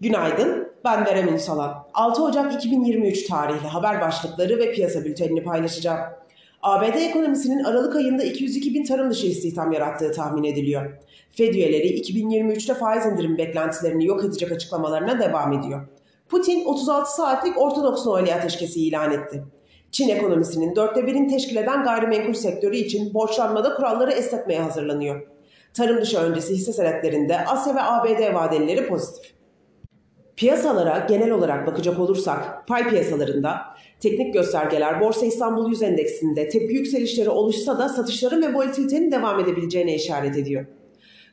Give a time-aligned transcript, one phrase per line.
[0.00, 1.86] Günaydın, ben Berem Ünsalan.
[1.94, 5.98] 6 Ocak 2023 tarihli haber başlıkları ve piyasa bültenini paylaşacağım.
[6.62, 10.92] ABD ekonomisinin Aralık ayında 202 bin tarım dışı istihdam yarattığı tahmin ediliyor.
[11.32, 15.88] Fed üyeleri 2023'te faiz indirim beklentilerini yok edecek açıklamalarına devam ediyor.
[16.28, 19.44] Putin 36 saatlik Ortodoks Noel'i ateşkesi ilan etti.
[19.90, 25.26] Çin ekonomisinin dörtte birini teşkil eden gayrimenkul sektörü için borçlanmada kuralları esnetmeye hazırlanıyor.
[25.74, 29.37] Tarım dışı öncesi hisse senetlerinde Asya ve ABD vadelileri pozitif.
[30.38, 33.60] Piyasalara genel olarak bakacak olursak pay piyasalarında
[34.00, 39.94] teknik göstergeler Borsa İstanbul 100 endeksinde tepki yükselişleri oluşsa da satışların ve volatilitenin devam edebileceğine
[39.94, 40.66] işaret ediyor.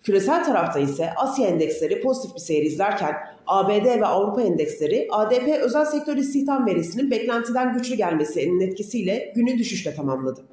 [0.03, 3.13] Küresel tarafta ise Asya endeksleri pozitif bir seyir izlerken
[3.47, 9.95] ABD ve Avrupa endeksleri ADP özel sektör istihdam verisinin beklentiden güçlü gelmesinin etkisiyle günü düşüşle
[9.95, 10.45] tamamladı.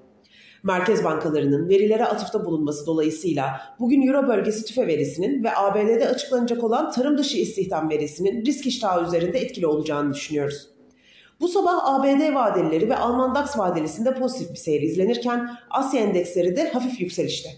[0.62, 6.90] Merkez bankalarının verilere atıfta bulunması dolayısıyla bugün Euro bölgesi tüfe verisinin ve ABD'de açıklanacak olan
[6.90, 10.68] tarım dışı istihdam verisinin risk iştahı üzerinde etkili olacağını düşünüyoruz.
[11.40, 16.72] Bu sabah ABD vadelileri ve Alman DAX vadelisinde pozitif bir seyir izlenirken Asya endeksleri de
[16.72, 17.48] hafif yükselişte.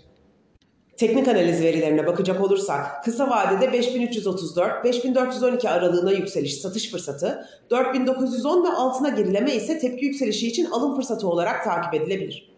[0.96, 9.08] Teknik analiz verilerine bakacak olursak kısa vadede 5334-5412 aralığına yükseliş satış fırsatı, 4910 ve altına
[9.08, 12.53] gerileme ise tepki yükselişi için alım fırsatı olarak takip edilebilir.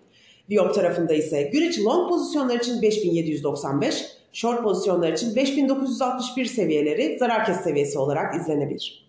[0.51, 7.45] Viyop tarafında ise gün içi long pozisyonlar için 5795, short pozisyonlar için 5961 seviyeleri zarar
[7.45, 9.07] kes seviyesi olarak izlenebilir.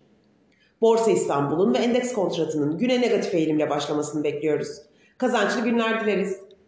[0.81, 4.69] Borsa İstanbul'un ve endeks kontratının güne negatif eğilimle başlamasını bekliyoruz.
[5.17, 6.46] Kazançlı günler dileriz.